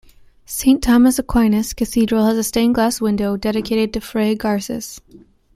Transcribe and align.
Saint 0.47 0.81
Thomas 0.81 1.19
Aquinas 1.19 1.73
Cathedral 1.75 2.25
has 2.25 2.35
a 2.35 2.43
stained 2.43 2.73
glass 2.73 2.99
window 2.99 3.37
dedicated 3.37 3.93
to 3.93 4.01
Fray 4.01 4.33
Garces. 4.33 4.99